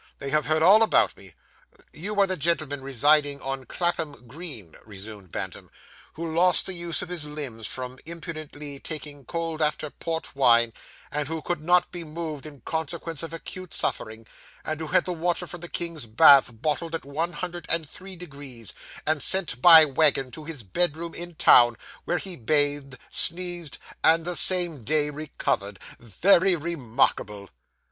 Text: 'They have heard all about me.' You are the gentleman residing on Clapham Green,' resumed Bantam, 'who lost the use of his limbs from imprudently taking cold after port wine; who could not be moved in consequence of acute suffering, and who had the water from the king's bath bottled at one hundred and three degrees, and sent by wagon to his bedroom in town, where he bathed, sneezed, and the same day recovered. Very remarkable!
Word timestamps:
'They 0.17 0.31
have 0.31 0.47
heard 0.47 0.63
all 0.63 0.81
about 0.81 1.15
me.' 1.15 1.35
You 1.93 2.19
are 2.19 2.25
the 2.25 2.35
gentleman 2.35 2.81
residing 2.81 3.39
on 3.39 3.65
Clapham 3.65 4.27
Green,' 4.27 4.75
resumed 4.83 5.31
Bantam, 5.31 5.69
'who 6.13 6.27
lost 6.33 6.65
the 6.65 6.73
use 6.73 7.03
of 7.03 7.09
his 7.09 7.25
limbs 7.25 7.67
from 7.67 7.99
imprudently 8.07 8.79
taking 8.79 9.25
cold 9.25 9.61
after 9.61 9.91
port 9.91 10.35
wine; 10.35 10.73
who 11.27 11.43
could 11.43 11.61
not 11.61 11.91
be 11.91 12.03
moved 12.03 12.47
in 12.47 12.61
consequence 12.61 13.21
of 13.21 13.31
acute 13.31 13.75
suffering, 13.75 14.25
and 14.65 14.79
who 14.79 14.87
had 14.87 15.05
the 15.05 15.13
water 15.13 15.45
from 15.45 15.59
the 15.61 15.69
king's 15.69 16.07
bath 16.07 16.49
bottled 16.51 16.95
at 16.95 17.05
one 17.05 17.33
hundred 17.33 17.67
and 17.69 17.87
three 17.87 18.15
degrees, 18.15 18.73
and 19.05 19.21
sent 19.21 19.61
by 19.61 19.85
wagon 19.85 20.31
to 20.31 20.45
his 20.45 20.63
bedroom 20.63 21.13
in 21.13 21.35
town, 21.35 21.77
where 22.05 22.17
he 22.17 22.35
bathed, 22.35 22.97
sneezed, 23.11 23.77
and 24.03 24.25
the 24.25 24.35
same 24.35 24.83
day 24.83 25.11
recovered. 25.11 25.77
Very 25.99 26.55
remarkable! 26.55 27.51